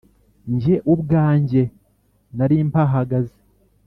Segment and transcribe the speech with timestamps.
[0.53, 1.61] Njye ubwanjye
[2.37, 3.37] nari mpahagaze